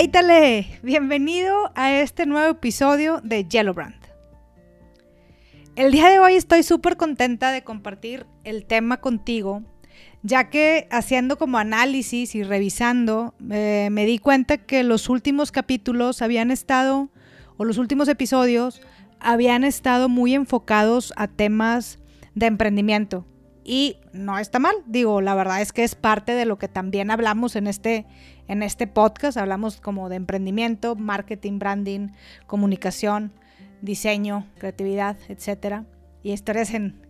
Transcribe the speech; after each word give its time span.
¡Éitale! 0.00 0.66
Bienvenido 0.82 1.72
a 1.74 1.92
este 1.92 2.24
nuevo 2.24 2.52
episodio 2.52 3.20
de 3.22 3.44
Yellow 3.44 3.74
Brand. 3.74 4.00
El 5.76 5.92
día 5.92 6.08
de 6.08 6.18
hoy 6.18 6.36
estoy 6.36 6.62
súper 6.62 6.96
contenta 6.96 7.52
de 7.52 7.64
compartir 7.64 8.24
el 8.44 8.64
tema 8.64 9.02
contigo, 9.02 9.62
ya 10.22 10.48
que 10.48 10.88
haciendo 10.90 11.36
como 11.36 11.58
análisis 11.58 12.34
y 12.34 12.42
revisando, 12.42 13.34
eh, 13.50 13.90
me 13.92 14.06
di 14.06 14.16
cuenta 14.16 14.56
que 14.56 14.84
los 14.84 15.10
últimos 15.10 15.52
capítulos 15.52 16.22
habían 16.22 16.50
estado, 16.50 17.10
o 17.58 17.66
los 17.66 17.76
últimos 17.76 18.08
episodios, 18.08 18.80
habían 19.18 19.64
estado 19.64 20.08
muy 20.08 20.32
enfocados 20.32 21.12
a 21.16 21.28
temas 21.28 21.98
de 22.34 22.46
emprendimiento. 22.46 23.26
Y 23.72 23.98
no 24.12 24.36
está 24.36 24.58
mal, 24.58 24.74
digo, 24.86 25.20
la 25.20 25.36
verdad 25.36 25.62
es 25.62 25.72
que 25.72 25.84
es 25.84 25.94
parte 25.94 26.32
de 26.32 26.44
lo 26.44 26.58
que 26.58 26.66
también 26.66 27.08
hablamos 27.12 27.54
en 27.54 27.68
este, 27.68 28.04
en 28.48 28.64
este 28.64 28.88
podcast, 28.88 29.36
hablamos 29.36 29.80
como 29.80 30.08
de 30.08 30.16
emprendimiento, 30.16 30.96
marketing, 30.96 31.60
branding, 31.60 32.08
comunicación, 32.48 33.30
diseño, 33.80 34.44
creatividad, 34.58 35.18
etcétera, 35.28 35.84
y 36.24 36.32
historias 36.32 36.74
en, 36.74 37.00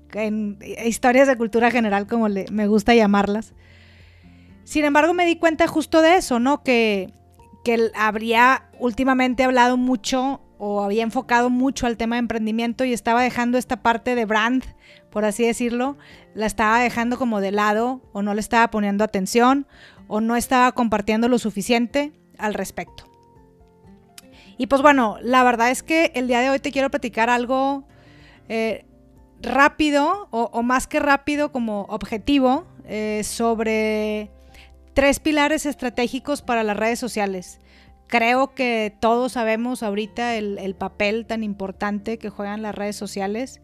historias 0.84 1.28
de 1.28 1.38
cultura 1.38 1.70
general, 1.70 2.06
como 2.06 2.28
me 2.28 2.66
gusta 2.66 2.94
llamarlas. 2.94 3.54
Sin 4.64 4.84
embargo, 4.84 5.14
me 5.14 5.24
di 5.24 5.36
cuenta 5.36 5.66
justo 5.66 6.02
de 6.02 6.16
eso, 6.16 6.40
¿no? 6.40 6.62
Que, 6.62 7.10
que 7.64 7.90
habría 7.94 8.64
últimamente 8.78 9.44
hablado 9.44 9.78
mucho 9.78 10.42
o 10.62 10.82
había 10.82 11.04
enfocado 11.04 11.48
mucho 11.48 11.86
al 11.86 11.96
tema 11.96 12.16
de 12.16 12.20
emprendimiento 12.20 12.84
y 12.84 12.92
estaba 12.92 13.22
dejando 13.22 13.56
esta 13.56 13.80
parte 13.80 14.14
de 14.14 14.26
brand, 14.26 14.62
por 15.10 15.24
así 15.24 15.46
decirlo, 15.46 15.96
la 16.34 16.46
estaba 16.46 16.80
dejando 16.80 17.18
como 17.18 17.40
de 17.40 17.52
lado 17.52 18.00
o 18.12 18.22
no 18.22 18.34
le 18.34 18.40
estaba 18.40 18.70
poniendo 18.70 19.04
atención 19.04 19.66
o 20.08 20.20
no 20.20 20.36
estaba 20.36 20.72
compartiendo 20.72 21.28
lo 21.28 21.38
suficiente 21.38 22.12
al 22.38 22.54
respecto. 22.54 23.04
Y 24.56 24.66
pues 24.66 24.82
bueno, 24.82 25.16
la 25.22 25.42
verdad 25.42 25.70
es 25.70 25.82
que 25.82 26.12
el 26.14 26.28
día 26.28 26.40
de 26.40 26.50
hoy 26.50 26.58
te 26.58 26.70
quiero 26.70 26.90
platicar 26.90 27.30
algo 27.30 27.84
eh, 28.48 28.84
rápido 29.40 30.28
o, 30.30 30.62
más 30.62 30.86
que 30.86 31.00
rápido 31.00 31.50
como 31.50 31.82
objetivo 31.82 32.66
eh, 32.84 33.22
sobre 33.24 34.30
tres 34.92 35.18
pilares 35.18 35.66
estratégicos 35.66 36.42
para 36.42 36.62
las 36.62 36.76
redes 36.76 36.98
sociales. 36.98 37.60
Creo 38.06 38.54
que 38.54 38.94
todos 39.00 39.32
sabemos 39.32 39.82
ahorita 39.82 40.34
el, 40.34 40.74
papel 40.74 41.26
tan 41.26 41.44
importante 41.44 42.18
que 42.18 42.28
juegan 42.28 42.60
las 42.60 42.74
redes 42.74 42.96
sociales 42.96 43.60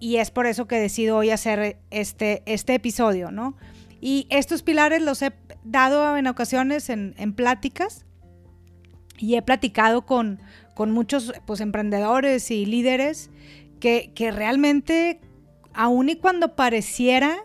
y 0.00 0.16
es 0.16 0.30
por 0.30 0.46
eso 0.46 0.66
que 0.66 0.76
decido 0.76 1.16
hoy 1.16 1.30
hacer 1.30 1.78
este, 1.90 2.42
este 2.46 2.74
episodio, 2.74 3.30
¿no? 3.30 3.56
Y 4.00 4.26
estos 4.30 4.62
pilares 4.62 5.02
los 5.02 5.22
he 5.22 5.32
dado 5.64 6.16
en 6.16 6.26
ocasiones 6.26 6.88
en, 6.88 7.32
pláticas 7.34 8.04
y 9.18 9.34
he 9.34 9.42
platicado 9.42 10.06
con, 10.06 10.40
muchos 10.76 11.32
pues, 11.46 11.60
emprendedores 11.60 12.50
y 12.50 12.64
líderes 12.64 13.30
que, 13.80 14.12
realmente, 14.32 15.20
aun 15.74 16.08
y 16.08 16.16
cuando 16.16 16.54
pareciera 16.54 17.36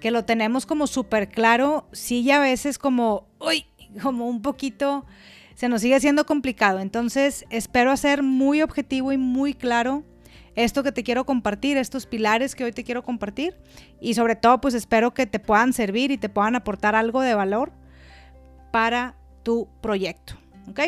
que 0.00 0.10
lo 0.10 0.26
tenemos 0.26 0.66
como 0.66 0.86
súper 0.86 1.30
claro, 1.30 1.88
sí 1.92 2.30
a 2.30 2.38
veces 2.38 2.78
como, 2.78 3.26
uy, 3.40 3.64
como 4.02 4.28
un 4.28 4.42
poquito, 4.42 5.06
se 5.54 5.70
nos 5.70 5.80
sigue 5.80 5.98
siendo 6.00 6.26
complicado. 6.26 6.80
Entonces, 6.80 7.46
espero 7.48 7.90
hacer 7.90 8.22
muy 8.22 8.60
objetivo 8.60 9.12
y 9.12 9.16
muy 9.16 9.54
claro 9.54 10.04
esto 10.56 10.82
que 10.82 10.92
te 10.92 11.02
quiero 11.02 11.26
compartir, 11.26 11.76
estos 11.76 12.06
pilares 12.06 12.54
que 12.54 12.64
hoy 12.64 12.72
te 12.72 12.84
quiero 12.84 13.02
compartir. 13.02 13.56
Y 14.00 14.14
sobre 14.14 14.36
todo, 14.36 14.60
pues 14.60 14.74
espero 14.74 15.14
que 15.14 15.26
te 15.26 15.38
puedan 15.38 15.72
servir 15.72 16.10
y 16.10 16.18
te 16.18 16.28
puedan 16.28 16.54
aportar 16.54 16.94
algo 16.94 17.20
de 17.20 17.34
valor 17.34 17.72
para 18.70 19.16
tu 19.42 19.68
proyecto. 19.80 20.34
¿Ok? 20.68 20.80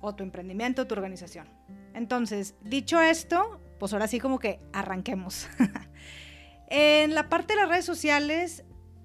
o 0.00 0.14
tu 0.14 0.22
emprendimiento, 0.22 0.86
tu 0.86 0.94
organización. 0.94 1.48
Entonces, 1.94 2.54
dicho 2.62 3.00
esto, 3.00 3.60
pues 3.78 3.92
ahora 3.92 4.08
sí 4.08 4.20
como 4.20 4.38
que 4.38 4.60
arranquemos. 4.72 5.48
en 6.68 7.14
la 7.14 7.28
parte 7.28 7.54
de 7.54 7.60
las 7.60 7.68
redes 7.68 7.84
sociales, 7.84 8.64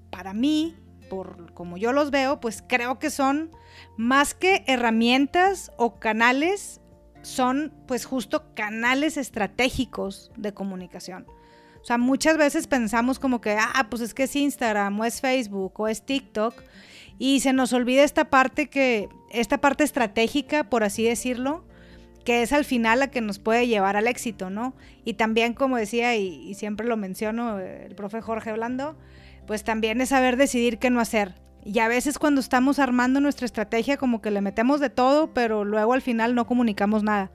para 0.09 0.33
mí, 0.33 0.77
por 1.09 1.53
como 1.53 1.77
yo 1.77 1.91
los 1.91 2.11
veo, 2.11 2.39
pues 2.39 2.63
creo 2.67 2.99
que 2.99 3.09
son 3.09 3.51
más 3.97 4.33
que 4.33 4.63
herramientas 4.67 5.71
o 5.77 5.99
canales, 5.99 6.80
son 7.21 7.73
pues 7.87 8.05
justo 8.05 8.45
canales 8.55 9.17
estratégicos 9.17 10.31
de 10.37 10.53
comunicación. 10.53 11.25
O 11.81 11.85
sea, 11.85 11.97
muchas 11.97 12.37
veces 12.37 12.67
pensamos 12.67 13.17
como 13.17 13.41
que, 13.41 13.57
ah, 13.59 13.87
pues 13.89 14.01
es 14.01 14.13
que 14.13 14.23
es 14.23 14.35
Instagram 14.35 14.99
o 14.99 15.05
es 15.05 15.19
Facebook 15.19 15.79
o 15.79 15.87
es 15.87 16.03
TikTok 16.03 16.53
y 17.17 17.39
se 17.39 17.53
nos 17.53 17.73
olvida 17.73 18.03
esta 18.03 18.29
parte 18.29 18.67
que, 18.67 19.09
esta 19.31 19.59
parte 19.59 19.83
estratégica, 19.83 20.69
por 20.69 20.83
así 20.83 21.03
decirlo, 21.03 21.63
que 22.23 22.43
es 22.43 22.53
al 22.53 22.65
final 22.65 22.99
la 22.99 23.09
que 23.09 23.21
nos 23.21 23.39
puede 23.39 23.67
llevar 23.67 23.97
al 23.97 24.07
éxito, 24.07 24.49
¿no? 24.49 24.75
Y 25.05 25.15
también, 25.15 25.53
como 25.53 25.77
decía, 25.77 26.15
y, 26.15 26.53
siempre 26.53 26.85
lo 26.85 26.97
menciono 26.97 27.59
el 27.59 27.95
profe 27.95 28.21
Jorge 28.21 28.53
Blando, 28.53 28.95
pues 29.47 29.63
también 29.63 30.01
es 30.01 30.09
saber 30.09 30.37
decidir 30.37 30.77
qué 30.77 30.89
no 30.89 30.99
hacer. 30.99 31.35
Y 31.63 31.79
a 31.79 31.87
veces 31.87 32.17
cuando 32.17 32.41
estamos 32.41 32.79
armando 32.79 33.19
nuestra 33.19 33.45
estrategia 33.45 33.97
como 33.97 34.21
que 34.21 34.31
le 34.31 34.41
metemos 34.41 34.79
de 34.79 34.89
todo, 34.89 35.33
pero 35.33 35.63
luego 35.63 35.93
al 35.93 36.01
final 36.01 36.35
no 36.35 36.47
comunicamos 36.47 37.03
nada. 37.03 37.31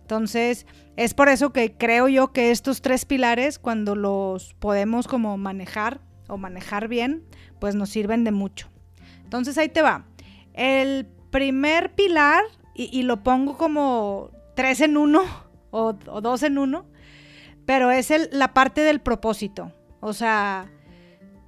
Entonces, 0.00 0.66
es 0.96 1.14
por 1.14 1.28
eso 1.28 1.52
que 1.52 1.76
creo 1.76 2.08
yo 2.08 2.32
que 2.32 2.50
estos 2.50 2.80
tres 2.80 3.04
pilares, 3.04 3.58
cuando 3.58 3.94
los 3.94 4.54
podemos 4.54 5.06
como 5.06 5.36
manejar 5.36 6.00
o 6.28 6.38
manejar 6.38 6.88
bien, 6.88 7.24
pues 7.60 7.74
nos 7.74 7.90
sirven 7.90 8.24
de 8.24 8.32
mucho. 8.32 8.68
Entonces 9.22 9.58
ahí 9.58 9.68
te 9.68 9.82
va. 9.82 10.06
El 10.54 11.06
primer 11.30 11.94
pilar, 11.94 12.42
y, 12.74 13.02
lo 13.02 13.22
pongo 13.22 13.56
como 13.58 14.30
tres 14.54 14.80
en 14.80 14.96
uno 14.96 15.24
o, 15.70 15.92
dos 15.92 16.42
en 16.42 16.58
uno, 16.58 16.86
pero 17.66 17.90
es 17.90 18.10
el, 18.10 18.28
la 18.32 18.54
parte 18.54 18.80
del 18.80 19.00
propósito. 19.00 19.72
O 20.00 20.12
sea, 20.12 20.70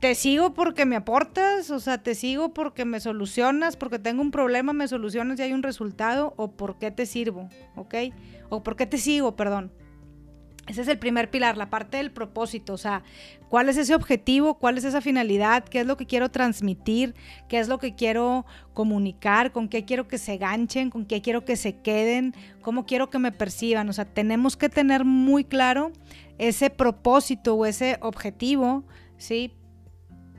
te 0.01 0.15
sigo 0.15 0.55
porque 0.55 0.87
me 0.87 0.97
aportas, 0.97 1.71
o 1.71 1.79
sea, 1.79 1.99
te 1.99 2.15
sigo 2.15 2.55
porque 2.55 2.87
me 2.87 3.01
solucionas, 3.01 3.77
porque 3.77 3.99
tengo 3.99 4.23
un 4.23 4.31
problema, 4.31 4.73
me 4.73 4.89
solucionas 4.89 5.39
y 5.39 5.43
hay 5.43 5.53
un 5.53 5.63
resultado, 5.63 6.33
o 6.37 6.53
por 6.53 6.79
qué 6.79 6.91
te 6.91 7.05
sirvo, 7.05 7.51
¿ok? 7.77 7.95
O 8.49 8.63
por 8.63 8.77
qué 8.77 8.87
te 8.87 8.97
sigo, 8.97 9.37
perdón. 9.37 9.71
Ese 10.67 10.83
es 10.83 10.89
el 10.89 10.99
primer 10.99 11.31
pilar, 11.31 11.57
la 11.57 11.69
parte 11.69 11.97
del 11.97 12.13
propósito, 12.13 12.75
o 12.75 12.79
sea, 12.79 13.03
cuál 13.49 13.69
es 13.69 13.77
ese 13.77 13.95
objetivo, 13.95 14.55
cuál 14.55 14.79
es 14.79 14.85
esa 14.85 15.01
finalidad, 15.01 15.65
qué 15.65 15.81
es 15.81 15.87
lo 15.87 15.97
que 15.97 16.07
quiero 16.07 16.31
transmitir, 16.31 17.15
qué 17.49 17.59
es 17.59 17.69
lo 17.69 17.79
que 17.79 17.95
quiero 17.95 18.47
comunicar, 18.73 19.53
con 19.53 19.69
qué 19.69 19.85
quiero 19.85 20.07
que 20.07 20.17
se 20.17 20.37
ganchen, 20.37 20.91
con 20.91 21.07
qué 21.07 21.23
quiero 21.23 21.45
que 21.45 21.57
se 21.57 21.81
queden, 21.81 22.35
cómo 22.63 22.87
quiero 22.87 23.11
que 23.11 23.19
me 23.19 23.33
perciban. 23.33 23.89
O 23.89 23.93
sea, 23.93 24.05
tenemos 24.05 24.57
que 24.57 24.69
tener 24.69 25.05
muy 25.05 25.45
claro 25.45 25.91
ese 26.39 26.71
propósito 26.71 27.55
o 27.55 27.67
ese 27.67 27.99
objetivo, 28.01 28.85
¿sí? 29.17 29.53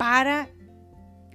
Para 0.01 0.50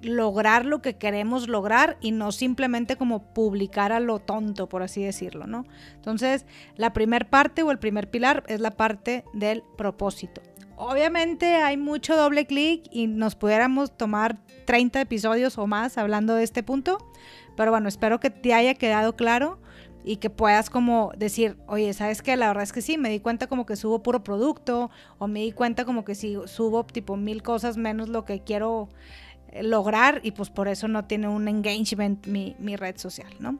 lograr 0.02 0.66
lo 0.66 0.82
que 0.82 0.96
queremos 0.96 1.46
lograr 1.46 1.98
y 2.00 2.10
no 2.10 2.32
simplemente 2.32 2.96
como 2.96 3.32
publicar 3.32 3.92
a 3.92 4.00
lo 4.00 4.18
tonto, 4.18 4.68
por 4.68 4.82
así 4.82 5.04
decirlo, 5.04 5.46
¿no? 5.46 5.66
Entonces, 5.94 6.46
la 6.74 6.92
primer 6.92 7.28
parte 7.28 7.62
o 7.62 7.70
el 7.70 7.78
primer 7.78 8.10
pilar 8.10 8.42
es 8.48 8.58
la 8.58 8.72
parte 8.72 9.24
del 9.32 9.62
propósito. 9.78 10.42
Obviamente 10.76 11.54
hay 11.54 11.76
mucho 11.76 12.16
doble 12.16 12.46
clic 12.46 12.82
y 12.90 13.06
nos 13.06 13.36
pudiéramos 13.36 13.96
tomar 13.96 14.38
30 14.64 15.00
episodios 15.00 15.58
o 15.58 15.68
más 15.68 15.96
hablando 15.96 16.34
de 16.34 16.42
este 16.42 16.64
punto, 16.64 16.98
pero 17.56 17.70
bueno, 17.70 17.88
espero 17.88 18.18
que 18.18 18.30
te 18.30 18.52
haya 18.52 18.74
quedado 18.74 19.14
claro 19.14 19.60
y 20.06 20.18
que 20.18 20.30
puedas 20.30 20.70
como 20.70 21.12
decir, 21.16 21.56
oye, 21.66 21.92
¿sabes 21.92 22.22
qué? 22.22 22.36
La 22.36 22.46
verdad 22.46 22.62
es 22.62 22.72
que 22.72 22.80
sí, 22.80 22.96
me 22.96 23.10
di 23.10 23.18
cuenta 23.18 23.48
como 23.48 23.66
que 23.66 23.74
subo 23.74 24.04
puro 24.04 24.22
producto 24.22 24.88
o 25.18 25.26
me 25.26 25.40
di 25.40 25.50
cuenta 25.50 25.84
como 25.84 26.04
que 26.04 26.14
sí, 26.14 26.36
subo 26.44 26.86
tipo 26.86 27.16
mil 27.16 27.42
cosas 27.42 27.76
menos 27.76 28.08
lo 28.08 28.24
que 28.24 28.38
quiero 28.38 28.88
lograr 29.60 30.20
y 30.22 30.30
pues 30.30 30.48
por 30.48 30.68
eso 30.68 30.86
no 30.86 31.06
tiene 31.06 31.26
un 31.26 31.48
engagement 31.48 32.24
mi, 32.28 32.54
red 32.76 32.96
social, 32.98 33.32
¿no? 33.40 33.58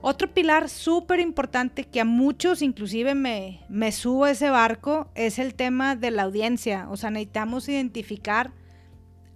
Otro 0.00 0.28
pilar 0.34 0.68
súper 0.68 1.20
importante 1.20 1.84
que 1.84 2.00
a 2.00 2.04
muchos 2.04 2.60
inclusive 2.60 3.14
me, 3.14 3.60
me 3.68 3.92
subo 3.92 4.24
a 4.24 4.32
ese 4.32 4.50
barco 4.50 5.08
es 5.14 5.38
el 5.38 5.54
tema 5.54 5.94
de 5.94 6.10
la 6.10 6.22
audiencia. 6.22 6.88
O 6.90 6.96
sea, 6.96 7.10
necesitamos 7.10 7.68
identificar 7.68 8.52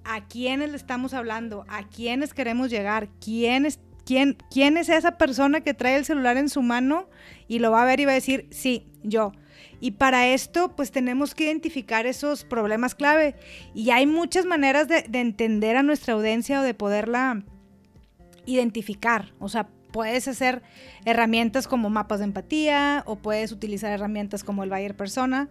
a 0.04 0.26
quiénes 0.26 0.70
le 0.70 0.76
estamos 0.76 1.14
hablando, 1.14 1.64
a 1.69 1.84
quiénes 1.88 2.34
queremos 2.34 2.70
llegar, 2.70 3.08
quién 3.20 3.66
es, 3.66 3.81
quién, 4.04 4.37
quién 4.50 4.76
es 4.76 4.88
esa 4.88 5.19
persona 5.19 5.60
que 5.60 5.75
trae 5.75 5.96
el 5.96 6.04
celular 6.04 6.37
en 6.37 6.49
su 6.49 6.62
mano 6.62 7.08
y 7.49 7.58
lo 7.58 7.70
va 7.70 7.82
a 7.82 7.87
ver 7.87 8.00
y 8.00 8.04
va 8.04 8.12
a 8.12 8.14
decir, 8.14 8.46
sí, 8.50 8.87
yo. 9.02 9.32
Y 9.81 9.93
para 9.93 10.28
esto, 10.28 10.76
pues 10.76 10.93
tenemos 10.93 11.34
que 11.34 11.44
identificar 11.44 12.06
esos 12.06 12.44
problemas 12.44 12.94
clave. 12.94 13.34
Y 13.75 13.90
hay 13.90 14.06
muchas 14.06 14.46
maneras 14.46 14.87
de, 14.87 15.04
entender 15.12 15.76
a 15.76 15.82
nuestra 15.82 16.14
audiencia 16.14 16.60
o 16.60 16.62
de 16.62 16.72
poderla 16.72 17.43
identificar. 18.46 19.32
O 19.40 19.49
sea, 19.49 19.69
puedes 19.93 20.28
hacer 20.28 20.62
herramientas 21.04 21.66
como 21.66 21.90
mapas 21.90 22.20
de 22.20 22.26
empatía 22.26 23.02
o 23.06 23.16
puedes 23.16 23.50
utilizar 23.50 23.90
herramientas 23.90 24.44
como 24.44 24.62
el 24.62 24.70
Bayer 24.70 24.96
Persona 24.96 25.49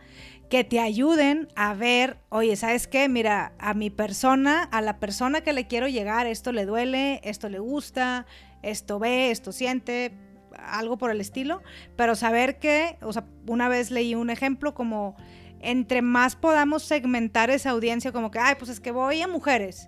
que 0.52 0.66
te 0.66 0.82
ayuden 0.82 1.48
a 1.56 1.74
ver, 1.74 2.18
oye, 2.28 2.58
¿sabes 2.58 2.86
qué? 2.86 3.08
Mira, 3.08 3.54
a 3.58 3.74
mi 3.74 3.90
persona, 3.90 4.64
a 4.64 4.82
la 4.82 5.00
persona 5.00 5.40
que 5.40 5.54
le 5.54 5.66
quiero 5.66 5.88
llegar, 5.88 6.28
esto 6.28 6.52
le 6.52 6.66
duele, 6.66 7.22
esto 7.24 7.48
le 7.48 7.60
gusta, 7.60 8.26
esto 8.62 9.00
ve, 9.00 9.32
esto 9.32 9.54
siente, 9.54 10.12
algo 10.58 10.98
por 10.98 11.10
el 11.10 11.22
estilo, 11.22 11.62
pero 11.96 12.16
saber 12.16 12.60
que, 12.60 12.98
o 13.02 13.14
sea, 13.14 13.24
una 13.48 13.70
vez 13.70 13.92
leí 13.92 14.14
un 14.14 14.30
ejemplo 14.30 14.74
como 14.74 15.16
entre 15.62 16.02
más 16.02 16.36
podamos 16.36 16.84
segmentar 16.84 17.50
esa 17.50 17.70
audiencia, 17.70 18.12
como 18.12 18.30
que, 18.30 18.40
ay, 18.40 18.56
pues 18.60 18.70
es 18.70 18.82
que 18.82 18.92
voy 18.92 19.22
a 19.22 19.30
mujeres. 19.30 19.88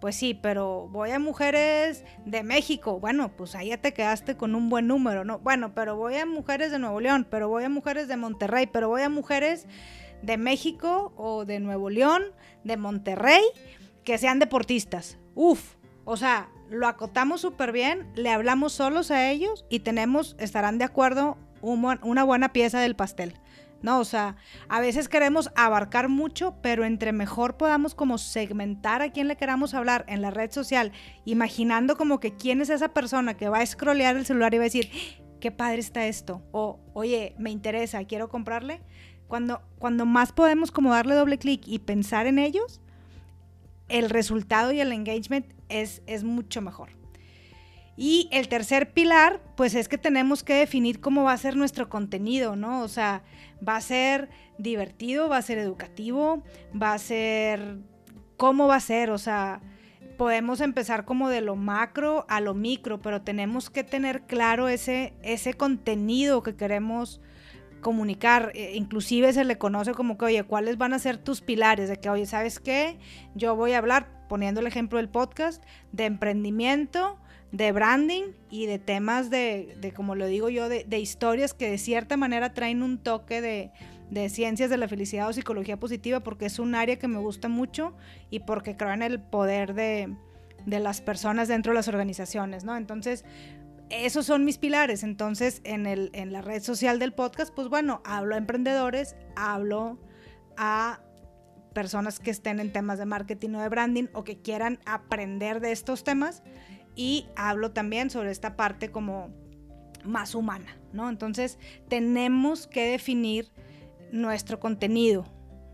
Pues 0.00 0.16
sí, 0.16 0.32
pero 0.32 0.88
voy 0.90 1.10
a 1.10 1.18
mujeres 1.18 2.04
de 2.24 2.42
México. 2.42 2.98
Bueno, 2.98 3.36
pues 3.36 3.54
ahí 3.54 3.68
ya 3.68 3.76
te 3.76 3.92
quedaste 3.92 4.36
con 4.36 4.54
un 4.54 4.70
buen 4.70 4.86
número, 4.86 5.24
¿no? 5.24 5.38
Bueno, 5.40 5.74
pero 5.74 5.96
voy 5.96 6.16
a 6.16 6.24
mujeres 6.24 6.70
de 6.70 6.78
Nuevo 6.78 7.00
León, 7.00 7.26
pero 7.30 7.48
voy 7.50 7.64
a 7.64 7.68
mujeres 7.68 8.08
de 8.08 8.16
Monterrey, 8.16 8.66
pero 8.66 8.88
voy 8.88 9.02
a 9.02 9.10
mujeres 9.10 9.66
de 10.22 10.38
México 10.38 11.12
o 11.16 11.44
de 11.44 11.60
Nuevo 11.60 11.90
León, 11.90 12.22
de 12.64 12.78
Monterrey, 12.78 13.42
que 14.02 14.16
sean 14.16 14.38
deportistas. 14.38 15.18
Uf, 15.34 15.74
o 16.06 16.16
sea, 16.16 16.48
lo 16.70 16.86
acotamos 16.86 17.42
súper 17.42 17.70
bien, 17.72 18.06
le 18.14 18.30
hablamos 18.30 18.72
solos 18.72 19.10
a 19.10 19.30
ellos 19.30 19.66
y 19.68 19.80
tenemos, 19.80 20.34
estarán 20.38 20.78
de 20.78 20.84
acuerdo, 20.84 21.36
una 21.60 22.24
buena 22.24 22.52
pieza 22.54 22.80
del 22.80 22.96
pastel. 22.96 23.34
¿No? 23.82 24.00
O 24.00 24.04
sea, 24.04 24.36
a 24.68 24.80
veces 24.80 25.08
queremos 25.08 25.50
abarcar 25.56 26.08
mucho, 26.08 26.56
pero 26.62 26.84
entre 26.84 27.12
mejor 27.12 27.56
podamos 27.56 27.94
como 27.94 28.18
segmentar 28.18 29.02
a 29.02 29.10
quien 29.10 29.28
le 29.28 29.36
queramos 29.36 29.74
hablar 29.74 30.04
en 30.08 30.22
la 30.22 30.30
red 30.30 30.50
social, 30.50 30.92
imaginando 31.24 31.96
como 31.96 32.20
que 32.20 32.34
quién 32.34 32.60
es 32.60 32.70
esa 32.70 32.92
persona 32.92 33.36
que 33.36 33.48
va 33.48 33.58
a 33.58 33.66
scrollear 33.66 34.16
el 34.16 34.26
celular 34.26 34.54
y 34.54 34.58
va 34.58 34.64
a 34.64 34.64
decir, 34.64 34.90
qué 35.40 35.50
padre 35.50 35.80
está 35.80 36.06
esto, 36.06 36.42
o 36.52 36.80
oye, 36.92 37.34
me 37.38 37.50
interesa, 37.50 38.04
quiero 38.04 38.28
comprarle. 38.28 38.82
Cuando, 39.28 39.62
cuando 39.78 40.06
más 40.06 40.32
podemos 40.32 40.72
como 40.72 40.90
darle 40.90 41.14
doble 41.14 41.38
clic 41.38 41.62
y 41.66 41.78
pensar 41.78 42.26
en 42.26 42.38
ellos, 42.38 42.80
el 43.88 44.10
resultado 44.10 44.72
y 44.72 44.80
el 44.80 44.92
engagement 44.92 45.46
es, 45.68 46.02
es 46.06 46.24
mucho 46.24 46.60
mejor. 46.60 46.99
Y 48.02 48.30
el 48.32 48.48
tercer 48.48 48.94
pilar, 48.94 49.42
pues 49.58 49.74
es 49.74 49.86
que 49.86 49.98
tenemos 49.98 50.42
que 50.42 50.54
definir 50.54 51.02
cómo 51.02 51.24
va 51.24 51.34
a 51.34 51.36
ser 51.36 51.54
nuestro 51.54 51.90
contenido, 51.90 52.56
¿no? 52.56 52.80
O 52.80 52.88
sea, 52.88 53.22
va 53.66 53.76
a 53.76 53.80
ser 53.82 54.30
divertido, 54.56 55.28
va 55.28 55.36
a 55.36 55.42
ser 55.42 55.58
educativo, 55.58 56.42
va 56.80 56.94
a 56.94 56.98
ser... 56.98 57.76
¿Cómo 58.38 58.68
va 58.68 58.76
a 58.76 58.80
ser? 58.80 59.10
O 59.10 59.18
sea, 59.18 59.60
podemos 60.16 60.62
empezar 60.62 61.04
como 61.04 61.28
de 61.28 61.42
lo 61.42 61.56
macro 61.56 62.24
a 62.30 62.40
lo 62.40 62.54
micro, 62.54 63.02
pero 63.02 63.20
tenemos 63.20 63.68
que 63.68 63.84
tener 63.84 64.22
claro 64.22 64.68
ese, 64.68 65.12
ese 65.22 65.52
contenido 65.52 66.42
que 66.42 66.56
queremos 66.56 67.20
comunicar, 67.82 68.50
eh, 68.54 68.72
inclusive 68.76 69.34
se 69.34 69.44
le 69.44 69.58
conoce 69.58 69.92
como 69.92 70.16
que, 70.16 70.24
oye, 70.24 70.44
¿cuáles 70.44 70.78
van 70.78 70.94
a 70.94 70.98
ser 70.98 71.18
tus 71.18 71.42
pilares? 71.42 71.90
De 71.90 71.98
que, 71.98 72.08
oye, 72.08 72.24
¿sabes 72.24 72.60
qué? 72.60 72.98
Yo 73.34 73.56
voy 73.56 73.72
a 73.72 73.78
hablar, 73.78 74.26
poniendo 74.26 74.62
el 74.62 74.66
ejemplo 74.66 74.96
del 74.96 75.10
podcast, 75.10 75.62
de 75.92 76.06
emprendimiento, 76.06 77.18
de 77.52 77.72
branding 77.72 78.32
y 78.48 78.66
de 78.66 78.78
temas 78.78 79.30
de, 79.30 79.76
de 79.80 79.92
como 79.92 80.14
lo 80.14 80.26
digo 80.26 80.48
yo, 80.48 80.68
de, 80.68 80.84
de, 80.84 80.98
historias 81.00 81.52
que 81.52 81.70
de 81.70 81.78
cierta 81.78 82.16
manera 82.16 82.54
traen 82.54 82.82
un 82.82 82.98
toque 82.98 83.40
de, 83.40 83.72
de, 84.10 84.28
ciencias 84.28 84.70
de 84.70 84.76
la 84.76 84.86
felicidad 84.88 85.28
o 85.28 85.32
psicología 85.32 85.78
positiva, 85.78 86.20
porque 86.20 86.46
es 86.46 86.58
un 86.58 86.74
área 86.74 86.98
que 86.98 87.08
me 87.08 87.18
gusta 87.18 87.48
mucho 87.48 87.94
y 88.30 88.40
porque 88.40 88.76
creo 88.76 88.92
en 88.92 89.02
el 89.02 89.20
poder 89.20 89.74
de, 89.74 90.14
las 90.66 91.00
personas 91.00 91.48
dentro 91.48 91.72
de 91.72 91.76
las 91.76 91.88
organizaciones, 91.88 92.64
¿no? 92.64 92.76
Entonces, 92.76 93.24
esos 93.88 94.26
son 94.26 94.44
mis 94.44 94.58
pilares. 94.58 95.02
Entonces, 95.02 95.60
en, 95.64 95.86
el, 95.86 96.10
en 96.12 96.32
la 96.32 96.42
red 96.42 96.62
social 96.62 97.00
del 97.00 97.12
podcast, 97.12 97.52
pues 97.52 97.68
bueno, 97.68 98.00
hablo 98.04 98.36
a 98.36 98.38
emprendedores, 98.38 99.16
hablo 99.34 99.98
a 100.56 101.00
personas 101.74 102.20
que 102.20 102.30
estén 102.30 102.60
en 102.60 102.72
temas 102.72 102.98
de 102.98 103.06
marketing 103.06 103.54
o 103.54 103.60
de 103.60 103.68
branding 103.68 104.06
o 104.12 104.22
que 104.22 104.40
quieran 104.40 104.78
aprender 104.86 105.60
de 105.60 105.72
estos 105.72 106.04
temas 106.04 106.42
y 107.00 107.24
hablo 107.34 107.70
también 107.70 108.10
sobre 108.10 108.30
esta 108.30 108.56
parte 108.56 108.90
como 108.90 109.30
más 110.04 110.34
humana, 110.34 110.76
¿no? 110.92 111.08
Entonces, 111.08 111.58
tenemos 111.88 112.66
que 112.66 112.90
definir 112.90 113.50
nuestro 114.12 114.60
contenido, 114.60 115.24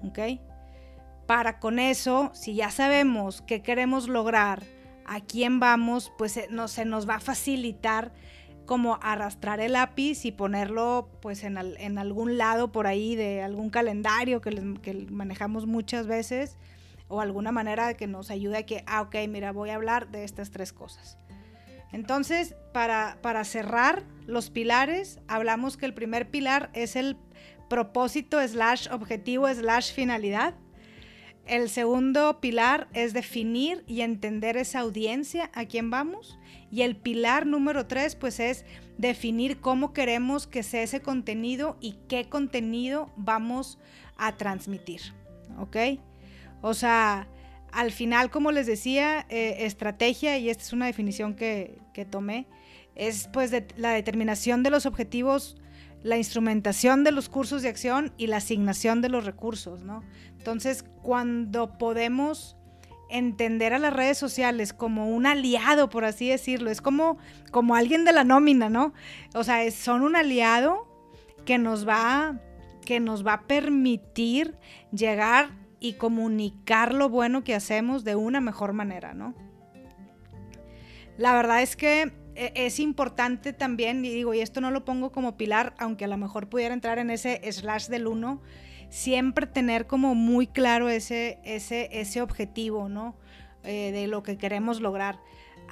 ¿ok? 0.05 0.41
Para 1.27 1.59
con 1.59 1.81
eso, 1.81 2.31
si 2.33 2.55
ya 2.55 2.71
sabemos 2.71 3.43
qué 3.43 3.61
queremos 3.61 4.07
lograr, 4.07 4.63
a 5.05 5.19
quién 5.19 5.59
vamos, 5.59 6.13
pues 6.17 6.37
eh, 6.37 6.47
no, 6.49 6.69
se 6.69 6.85
nos 6.85 7.09
va 7.09 7.17
a 7.17 7.21
facilitar 7.21 8.13
como 8.65 9.01
arrastrar 9.03 9.59
el 9.59 9.73
lápiz 9.73 10.25
y 10.27 10.31
ponerlo 10.31 11.11
pues 11.21 11.43
en, 11.43 11.59
en 11.59 11.99
algún 11.99 12.39
lado 12.39 12.71
por 12.71 12.87
ahí 12.87 13.17
de 13.17 13.43
algún 13.43 13.71
calendario 13.71 14.41
que, 14.41 14.53
manejamos 15.11 15.67
muchas 15.67 16.07
veces 16.07 16.57
o 17.09 17.21
alguna 17.21 17.53
manera 17.53 17.95
que 17.95 18.07
nos 18.07 18.31
ayude 18.31 18.59
a 18.59 18.67
que, 18.67 18.85
ah, 18.87 19.03
ok, 19.03 19.15
mira, 19.29 19.53
voy 19.53 19.71
a 19.71 19.77
hablar 19.77 20.11
de 20.11 20.25
estas 20.25 20.51
tres 20.51 20.73
cosas. 20.73 21.19
Entonces, 21.93 22.55
para, 22.73 23.19
para 23.23 23.45
cerrar 23.45 24.03
los 24.27 24.51
pilares, 24.51 25.21
hablamos 25.29 25.77
que 25.77 25.87
el 25.87 25.95
primer 25.95 26.31
pilar 26.31 26.71
es 26.73 26.97
el 26.97 27.17
propósito 27.69 28.47
slash 28.47 28.89
objetivo 28.91 29.49
slash 29.53 29.93
finalidad. 29.93 30.55
El 31.47 31.69
segundo 31.71 32.41
pilar 32.41 32.89
es 32.93 33.13
definir 33.13 33.85
y 33.87 34.01
entender 34.01 34.57
esa 34.57 34.81
audiencia 34.81 35.51
a 35.55 35.65
quién 35.67 35.91
vamos. 35.91 36.39
Y 36.73 36.83
el 36.83 36.97
pilar 36.97 37.47
número 37.47 37.87
tres, 37.87 38.17
pues 38.17 38.41
es 38.41 38.65
definir 38.99 39.61
cómo 39.61 39.93
queremos 39.93 40.49
que 40.49 40.65
sea 40.65 40.83
ese 40.83 41.01
contenido 41.01 41.77
y 41.81 41.99
qué 42.09 42.29
contenido 42.29 43.13
vamos 43.17 43.79
a 44.17 44.37
transmitir. 44.37 45.01
¿Ok? 45.59 45.77
O 46.61 46.75
sea, 46.75 47.29
al 47.73 47.93
final, 47.93 48.31
como 48.31 48.53
les 48.53 48.67
decía, 48.67 49.27
eh, 49.29 49.59
estrategia, 49.61 50.39
y 50.39 50.49
esta 50.51 50.63
es 50.63 50.73
una 50.73 50.87
definición 50.87 51.35
que, 51.35 51.79
tomé, 52.11 52.47
es 52.95 53.29
pues 53.33 53.53
la 53.77 53.91
determinación 53.91 54.63
de 54.63 54.71
los 54.71 54.87
objetivos 54.87 55.57
la 56.07 56.17
instrumentación 56.17 57.03
de 57.03 57.11
los 57.11 57.29
cursos 57.29 57.63
de 57.63 57.69
acción 57.69 58.13
y 58.17 58.29
la 58.29 58.37
asignación 58.37 59.03
de 59.03 59.09
los 59.09 59.25
recursos, 59.25 59.83
¿no? 59.83 60.05
Entonces, 60.39 60.85
cuando 61.03 61.79
podemos 61.79 62.57
entender 63.11 63.75
a 63.75 63.81
las 63.81 63.93
redes 63.93 64.17
sociales 64.17 64.73
como 64.73 65.09
un 65.09 65.27
aliado, 65.27 65.91
por 65.91 66.05
así 66.05 66.29
decirlo, 66.29 66.71
es 66.71 66.81
como, 66.81 67.19
como 67.51 67.75
alguien 67.75 68.05
de 68.05 68.13
la 68.13 68.23
nómina, 68.23 68.69
¿no? 68.69 68.95
O 69.35 69.43
sea, 69.43 69.69
son 69.73 70.03
un 70.03 70.15
aliado 70.15 70.87
que 71.45 71.59
nos 71.59 71.89
va, 71.89 72.41
que 72.85 73.01
nos 73.01 73.27
va 73.27 73.35
a 73.35 73.43
permitir 73.43 74.57
llegar 74.93 75.51
y 75.81 75.95
comunicar 75.95 76.95
lo 76.95 77.09
bueno 77.09 77.45
que 77.45 77.55
hacemos 77.55 78.05
de 78.05 78.17
una 78.17 78.41
mejor 78.41 78.73
manera, 78.73 79.15
¿no? 79.15 79.35
La 81.17 81.35
verdad 81.35 81.63
es 81.63 81.77
que 81.77 82.13
e, 82.35 82.53
es 82.55 82.79
importante 82.81 83.53
también, 83.53 84.05
y 84.05 84.11
digo, 84.11 84.35
y 84.35 84.41
esto 84.41 84.61
no 84.61 84.71
lo 84.71 84.85
pongo 84.85 85.13
como 85.13 85.37
pilar, 85.37 85.75
aunque 85.79 86.05
a 86.05 86.09
lo 86.09 86.17
mejor 86.17 86.49
pudiera 86.49 86.75
entrar 86.75 86.99
en 86.99 87.11
ese 87.11 87.41
slash 87.51 87.89
del 87.89 88.07
1, 88.07 88.43
siempre 88.89 89.47
tener 89.47 89.87
como 89.87 90.15
muy 90.15 90.47
claro 90.47 90.89
ese, 90.89 91.41
ese, 91.45 91.89
ese 91.93 92.21
objetivo, 92.21 92.89
¿no? 92.89 93.17
Eh, 93.65 93.91
de 93.91 94.07
lo 94.07 94.23
que 94.23 94.39
queremos 94.39 94.81
lograr. 94.81 95.19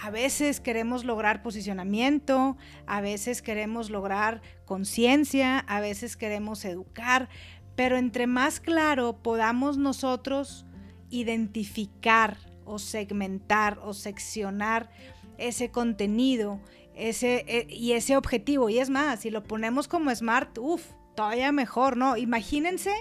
A 0.03 0.11
veces 0.11 0.61
queremos 0.61 1.05
lograr 1.05 1.43
posicionamiento, 1.43 2.57
a 2.87 3.01
veces 3.01 3.41
queremos 3.41 3.89
lograr 3.89 4.43
conciencia, 4.65 5.61
a 5.61 5.79
veces 5.79 6.17
queremos 6.17 6.65
educar, 6.65 7.29
pero 7.77 7.97
entre 7.97 8.27
más 8.27 8.61
claro 8.61 9.23
podamos 9.23 9.77
nosotros 9.77 10.67
identificar 11.11 12.37
o 12.65 12.79
segmentar 12.79 13.79
o 13.83 13.95
seccionar 13.95 14.91
ese 15.39 15.71
contenido 15.71 16.61
ese, 16.95 17.45
e, 17.47 17.67
y 17.69 17.93
ese 17.93 18.17
objetivo. 18.17 18.69
Y 18.69 18.79
es 18.79 18.91
más, 18.91 19.21
si 19.21 19.31
lo 19.31 19.43
ponemos 19.43 19.89
como 19.89 20.15
smart, 20.15 20.57
uff, 20.59 20.85
todavía 21.15 21.53
mejor, 21.53 21.97
¿no? 21.97 22.17
Imagínense 22.17 22.93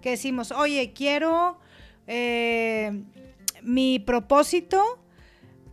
que 0.00 0.10
decimos, 0.10 0.52
oye, 0.52 0.92
quiero, 0.92 1.58
eh, 2.06 3.02
mi 3.62 3.98
propósito 3.98 4.82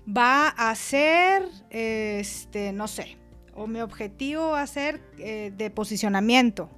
va 0.05 0.49
a 0.49 0.73
ser, 0.75 1.47
este, 1.69 2.73
no 2.73 2.87
sé, 2.87 3.17
o 3.53 3.67
mi 3.67 3.81
objetivo 3.81 4.51
va 4.51 4.61
a 4.61 4.67
ser 4.67 5.01
eh, 5.17 5.51
de 5.55 5.69
posicionamiento, 5.69 6.69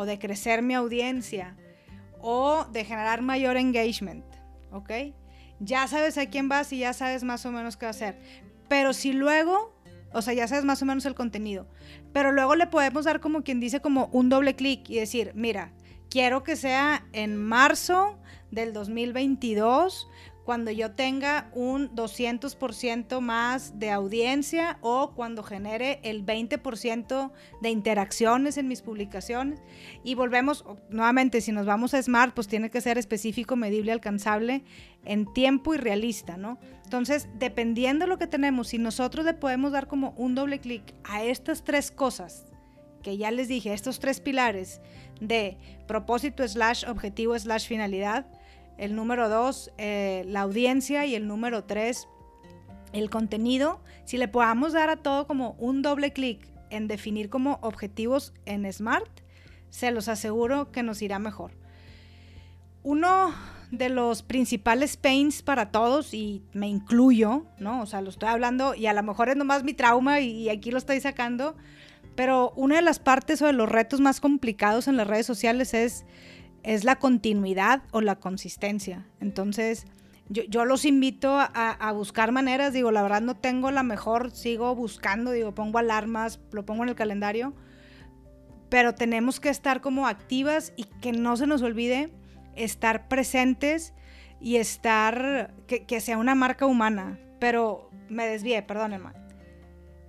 o 0.00 0.06
de 0.06 0.18
crecer 0.18 0.62
mi 0.62 0.72
audiencia, 0.72 1.58
o 2.22 2.64
de 2.72 2.86
generar 2.86 3.20
mayor 3.20 3.58
engagement, 3.58 4.24
¿ok? 4.72 4.90
Ya 5.58 5.86
sabes 5.88 6.16
a 6.16 6.24
quién 6.24 6.48
vas 6.48 6.72
y 6.72 6.78
ya 6.78 6.94
sabes 6.94 7.22
más 7.22 7.44
o 7.44 7.52
menos 7.52 7.76
qué 7.76 7.84
hacer. 7.84 8.18
Pero 8.66 8.94
si 8.94 9.12
luego, 9.12 9.78
o 10.14 10.22
sea, 10.22 10.32
ya 10.32 10.48
sabes 10.48 10.64
más 10.64 10.80
o 10.80 10.86
menos 10.86 11.04
el 11.04 11.14
contenido, 11.14 11.66
pero 12.14 12.32
luego 12.32 12.54
le 12.54 12.66
podemos 12.66 13.04
dar 13.04 13.20
como 13.20 13.42
quien 13.42 13.60
dice 13.60 13.80
como 13.80 14.06
un 14.06 14.30
doble 14.30 14.56
clic 14.56 14.88
y 14.88 14.94
decir, 14.94 15.32
mira, 15.34 15.70
quiero 16.08 16.44
que 16.44 16.56
sea 16.56 17.06
en 17.12 17.36
marzo 17.36 18.18
del 18.50 18.72
2022 18.72 20.08
cuando 20.50 20.72
yo 20.72 20.90
tenga 20.90 21.48
un 21.54 21.94
200% 21.94 23.20
más 23.20 23.78
de 23.78 23.92
audiencia 23.92 24.78
o 24.80 25.12
cuando 25.14 25.44
genere 25.44 26.00
el 26.02 26.26
20% 26.26 27.30
de 27.62 27.70
interacciones 27.70 28.56
en 28.56 28.66
mis 28.66 28.82
publicaciones. 28.82 29.60
Y 30.02 30.16
volvemos, 30.16 30.64
nuevamente, 30.88 31.40
si 31.40 31.52
nos 31.52 31.66
vamos 31.66 31.94
a 31.94 32.02
Smart, 32.02 32.34
pues 32.34 32.48
tiene 32.48 32.68
que 32.68 32.80
ser 32.80 32.98
específico, 32.98 33.54
medible, 33.54 33.92
alcanzable 33.92 34.64
en 35.04 35.32
tiempo 35.32 35.72
y 35.72 35.76
realista, 35.76 36.36
¿no? 36.36 36.58
Entonces, 36.82 37.28
dependiendo 37.38 38.06
de 38.06 38.08
lo 38.08 38.18
que 38.18 38.26
tenemos, 38.26 38.66
si 38.66 38.78
nosotros 38.78 39.24
le 39.24 39.34
podemos 39.34 39.70
dar 39.70 39.86
como 39.86 40.14
un 40.16 40.34
doble 40.34 40.58
clic 40.58 40.82
a 41.04 41.22
estas 41.22 41.62
tres 41.62 41.92
cosas, 41.92 42.46
que 43.04 43.16
ya 43.16 43.30
les 43.30 43.46
dije, 43.46 43.72
estos 43.72 44.00
tres 44.00 44.20
pilares 44.20 44.80
de 45.20 45.58
propósito 45.86 46.46
slash 46.48 46.86
objetivo 46.88 47.38
slash 47.38 47.68
finalidad, 47.68 48.26
el 48.80 48.96
número 48.96 49.28
dos, 49.28 49.70
eh, 49.76 50.24
la 50.26 50.40
audiencia 50.40 51.04
y 51.04 51.14
el 51.14 51.28
número 51.28 51.64
tres, 51.64 52.08
el 52.94 53.10
contenido. 53.10 53.82
Si 54.06 54.16
le 54.16 54.26
podamos 54.26 54.72
dar 54.72 54.88
a 54.88 54.96
todo 54.96 55.26
como 55.26 55.50
un 55.58 55.82
doble 55.82 56.14
clic 56.14 56.48
en 56.70 56.88
definir 56.88 57.28
como 57.28 57.58
objetivos 57.60 58.32
en 58.46 58.70
Smart, 58.72 59.10
se 59.68 59.90
los 59.90 60.08
aseguro 60.08 60.72
que 60.72 60.82
nos 60.82 61.02
irá 61.02 61.18
mejor. 61.18 61.52
Uno 62.82 63.34
de 63.70 63.90
los 63.90 64.22
principales 64.22 64.96
pains 64.96 65.42
para 65.42 65.70
todos, 65.70 66.14
y 66.14 66.42
me 66.54 66.66
incluyo, 66.66 67.44
¿no? 67.58 67.82
O 67.82 67.86
sea, 67.86 68.00
lo 68.00 68.08
estoy 68.08 68.30
hablando 68.30 68.74
y 68.74 68.86
a 68.86 68.94
lo 68.94 69.02
mejor 69.02 69.28
es 69.28 69.36
nomás 69.36 69.62
mi 69.62 69.74
trauma 69.74 70.20
y, 70.20 70.30
y 70.30 70.48
aquí 70.48 70.70
lo 70.70 70.78
estoy 70.78 71.00
sacando, 71.00 71.54
pero 72.16 72.54
una 72.56 72.76
de 72.76 72.82
las 72.82 72.98
partes 72.98 73.42
o 73.42 73.46
de 73.46 73.52
los 73.52 73.68
retos 73.68 74.00
más 74.00 74.20
complicados 74.20 74.88
en 74.88 74.96
las 74.96 75.06
redes 75.06 75.26
sociales 75.26 75.74
es 75.74 76.06
es 76.62 76.84
la 76.84 76.96
continuidad 76.96 77.82
o 77.90 78.00
la 78.00 78.16
consistencia. 78.16 79.06
Entonces, 79.20 79.86
yo, 80.30 80.64
los 80.64 80.84
invito 80.84 81.36
a, 81.36 81.92
buscar 81.92 82.30
maneras, 82.30 82.72
digo, 82.72 82.92
la 82.92 83.02
verdad 83.02 83.20
no 83.20 83.36
tengo 83.36 83.72
la 83.72 83.82
mejor, 83.82 84.30
sigo 84.30 84.76
buscando, 84.76 85.32
digo, 85.32 85.56
pongo 85.56 85.78
alarmas, 85.78 86.38
lo 86.52 86.64
pongo 86.64 86.84
en 86.84 86.90
el 86.90 86.94
calendario, 86.94 87.52
pero 88.68 88.94
tenemos 88.94 89.40
que 89.40 89.48
estar 89.48 89.80
como 89.80 90.06
activas 90.06 90.72
y 90.76 90.84
que 90.84 91.10
no 91.10 91.36
se 91.36 91.48
nos 91.48 91.62
olvide 91.62 92.12
estar 92.54 93.08
presentes 93.08 93.92
y 94.40 94.56
estar, 94.56 95.52
que, 95.66 96.00
sea 96.00 96.16
una 96.16 96.36
marca 96.36 96.64
humana, 96.64 97.18
pero 97.40 97.90
me 98.08 98.26
desvié, 98.26 98.62
perdónenme. 98.62 99.10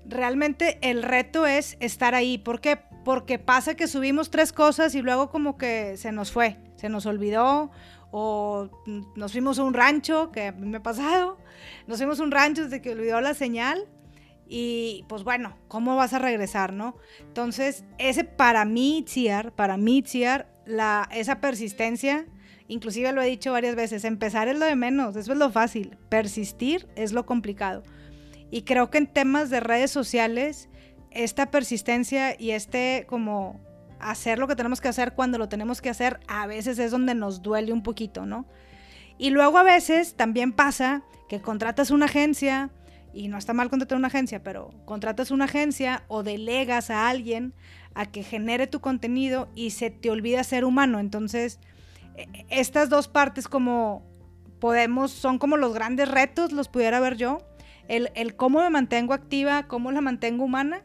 Realmente 0.06 0.78
el 0.82 1.02
reto 1.02 1.48
es 1.48 1.78
estar 1.80 2.14
ahí, 2.14 2.38
¿por 2.38 2.62
qué? 2.62 2.80
Porque 3.04 3.40
pasa 3.40 3.76
que 3.76 3.88
subimos 3.88 4.30
tres 4.30 4.54
cosas 4.54 4.96
y 4.96 5.02
luego 5.02 5.30
como 5.30 5.58
que 5.58 5.98
se 5.98 6.12
nos 6.12 6.32
fue, 6.32 6.58
se 6.76 6.90
nos 6.90 7.06
olvidó 7.06 7.72
o 8.12 8.70
nos 9.16 9.32
fuimos 9.32 9.58
a 9.60 9.64
un 9.64 9.74
rancho, 9.74 10.32
que 10.32 10.52
me 10.52 10.78
ha 10.78 10.84
pasado, 10.84 11.38
nos 11.88 11.98
fuimos 11.98 12.20
a 12.20 12.24
un 12.24 12.32
rancho 12.32 12.64
desde 12.64 12.82
que 12.82 12.92
olvidó 12.92 13.22
la 13.22 13.34
señal 13.34 13.88
y 14.48 15.06
pues 15.08 15.24
bueno, 15.24 15.58
¿cómo 15.70 15.96
vas 15.96 16.14
a 16.14 16.20
regresar, 16.20 16.74
no? 16.74 16.98
Entonces, 17.22 17.86
ese 17.98 18.26
para 18.26 18.66
mí, 18.66 19.06
Ciar, 19.08 19.54
para 19.54 19.78
mí, 19.78 20.04
Ciar, 20.06 20.52
la, 20.66 21.08
esa 21.14 21.40
persistencia, 21.40 22.26
inclusive 22.68 23.14
lo 23.14 23.22
he 23.22 23.28
dicho 23.28 23.54
varias 23.54 23.76
veces, 23.76 24.04
empezar 24.04 24.50
es 24.50 24.60
lo 24.60 24.66
de 24.66 24.76
menos, 24.76 25.16
eso 25.16 25.32
es 25.32 25.38
lo 25.38 25.52
fácil, 25.52 25.98
persistir 26.10 26.90
es 26.96 27.14
lo 27.14 27.26
complicado. 27.26 27.84
Y 28.52 28.64
creo 28.64 28.90
que 28.90 28.98
en 28.98 29.08
temas 29.08 29.50
de 29.50 29.62
redes 29.62 29.92
sociales, 29.92 30.68
esta 31.12 31.52
persistencia 31.52 32.36
y 32.40 32.52
este 32.52 33.06
como 33.08 33.60
hacer 34.00 34.40
lo 34.40 34.48
que 34.48 34.56
tenemos 34.56 34.82
que 34.82 34.88
hacer 34.88 35.14
cuando 35.14 35.38
lo 35.38 35.48
tenemos 35.50 35.82
que 35.82 35.90
hacer, 35.90 36.20
a 36.28 36.48
veces 36.48 36.80
es 36.80 36.92
donde 36.92 37.16
nos 37.16 37.42
duele 37.42 37.72
un 37.72 37.84
poquito, 37.84 38.26
¿no? 38.26 38.46
Y 39.18 39.30
luego 39.30 39.58
a 39.58 39.64
veces 39.64 40.16
también 40.16 40.54
pasa 40.54 41.04
que 41.30 41.42
contratas 41.42 41.92
una 41.92 42.06
agencia, 42.06 42.72
y 43.14 43.28
no 43.28 43.38
está 43.38 43.54
mal 43.54 43.70
contratar 43.70 43.98
una 43.98 44.08
agencia, 44.08 44.42
pero 44.42 44.72
contratas 44.86 45.32
una 45.32 45.46
agencia 45.46 46.04
o 46.08 46.24
delegas 46.24 46.90
a 46.90 47.10
alguien 47.10 47.54
a 47.94 48.06
que 48.06 48.24
genere 48.24 48.68
tu 48.68 48.80
contenido 48.80 49.50
y 49.54 49.72
se 49.72 49.90
te 49.90 50.10
olvida 50.10 50.44
ser 50.44 50.64
humano. 50.64 51.00
Entonces, 51.00 51.60
e, 52.16 52.28
estas 52.50 52.90
dos 52.90 53.08
partes 53.08 53.48
como 53.48 54.06
podemos, 54.60 55.12
son 55.12 55.40
como 55.40 55.58
los 55.58 55.74
grandes 55.74 56.10
retos, 56.10 56.52
los 56.52 56.70
pudiera 56.70 57.00
ver 57.00 57.18
yo. 57.18 57.40
El, 57.88 58.12
el 58.16 58.36
cómo 58.36 58.62
me 58.62 58.70
mantengo 58.70 59.14
activa, 59.14 59.68
cómo 59.68 59.92
la 59.92 60.02
mantengo 60.02 60.46
humana 60.46 60.84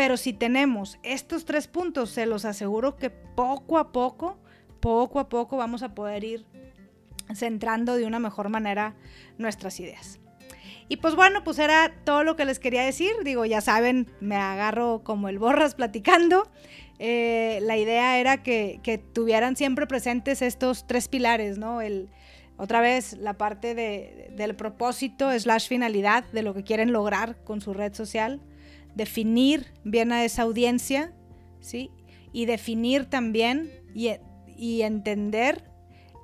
pero 0.00 0.16
si 0.16 0.32
tenemos 0.32 0.98
estos 1.02 1.44
tres 1.44 1.68
puntos, 1.68 2.08
se 2.08 2.24
los 2.24 2.46
aseguro 2.46 2.96
que 2.96 3.10
poco 3.10 3.76
a 3.76 3.92
poco, 3.92 4.38
poco 4.80 5.20
a 5.20 5.28
poco 5.28 5.58
vamos 5.58 5.82
a 5.82 5.94
poder 5.94 6.24
ir 6.24 6.46
centrando 7.34 7.96
de 7.96 8.06
una 8.06 8.18
mejor 8.18 8.48
manera 8.48 8.94
nuestras 9.36 9.78
ideas. 9.78 10.18
Y 10.88 10.96
pues 10.96 11.14
bueno, 11.14 11.44
pues 11.44 11.58
era 11.58 11.92
todo 12.04 12.24
lo 12.24 12.34
que 12.34 12.46
les 12.46 12.58
quería 12.58 12.82
decir. 12.82 13.12
Digo, 13.24 13.44
ya 13.44 13.60
saben, 13.60 14.10
me 14.20 14.36
agarro 14.36 15.02
como 15.04 15.28
el 15.28 15.38
borras 15.38 15.74
platicando. 15.74 16.50
Eh, 16.98 17.58
la 17.60 17.76
idea 17.76 18.18
era 18.18 18.42
que, 18.42 19.04
tuvieran 19.12 19.54
siempre 19.54 19.86
presentes 19.86 20.40
estos 20.40 20.86
tres 20.86 21.08
pilares, 21.08 21.58
¿no? 21.58 21.82
El, 21.82 22.08
otra 22.56 22.80
vez, 22.80 23.18
la 23.18 23.34
parte 23.34 23.74
del 23.74 24.56
propósito 24.56 25.30
slash 25.38 25.68
finalidad 25.68 26.24
de 26.32 26.40
lo 26.40 26.54
que 26.54 26.64
quieren 26.64 26.90
lograr 26.90 27.36
con 27.44 27.60
su 27.60 27.74
red 27.74 27.92
social 27.92 28.40
definir 28.94 29.66
bien 29.84 30.12
a 30.12 30.24
esa 30.24 30.42
audiencia, 30.42 31.12
¿sí? 31.60 31.90
Y 32.32 32.46
definir 32.46 33.06
también 33.06 33.70
y, 33.94 34.10
y 34.56 34.82
entender 34.82 35.64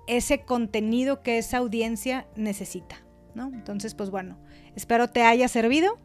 ese 0.06 0.42
contenido 0.42 1.22
que 1.22 1.38
esa 1.38 1.58
audiencia 1.58 2.26
necesita, 2.36 2.96
¿no? 3.34 3.48
Entonces, 3.48 3.94
pues 3.94 4.10
bueno, 4.10 4.38
espero 4.74 5.08
te 5.08 5.22
haya 5.22 5.48
servido. 5.48 5.98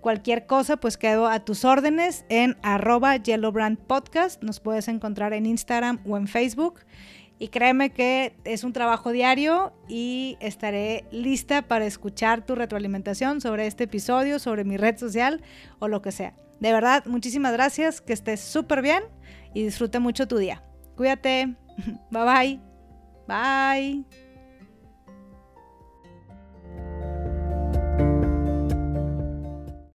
Cualquier 0.00 0.46
cosa, 0.46 0.76
pues 0.76 0.98
quedo 0.98 1.28
a 1.28 1.40
tus 1.46 1.64
órdenes 1.64 2.26
en 2.28 2.58
arroba 2.62 3.16
Yellowbrand 3.16 3.78
Podcast. 3.78 4.42
Nos 4.42 4.60
puedes 4.60 4.88
encontrar 4.88 5.32
en 5.32 5.46
Instagram 5.46 6.00
o 6.04 6.18
en 6.18 6.28
Facebook. 6.28 6.80
Y 7.38 7.48
créeme 7.48 7.90
que 7.90 8.36
es 8.44 8.64
un 8.64 8.72
trabajo 8.72 9.10
diario 9.10 9.72
y 9.88 10.36
estaré 10.40 11.04
lista 11.10 11.62
para 11.62 11.84
escuchar 11.84 12.46
tu 12.46 12.54
retroalimentación 12.54 13.40
sobre 13.40 13.66
este 13.66 13.84
episodio, 13.84 14.38
sobre 14.38 14.64
mi 14.64 14.76
red 14.76 14.96
social 14.96 15.42
o 15.80 15.88
lo 15.88 16.00
que 16.00 16.12
sea. 16.12 16.34
De 16.60 16.72
verdad, 16.72 17.04
muchísimas 17.06 17.52
gracias, 17.52 18.00
que 18.00 18.12
estés 18.12 18.40
súper 18.40 18.82
bien 18.82 19.02
y 19.52 19.64
disfrute 19.64 19.98
mucho 19.98 20.28
tu 20.28 20.38
día. 20.38 20.62
Cuídate. 20.96 21.56
Bye 22.10 22.24
bye. 22.24 22.60
Bye. 23.26 24.23